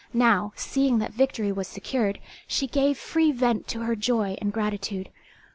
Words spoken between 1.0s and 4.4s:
victory was secured, she gave free vent to her joy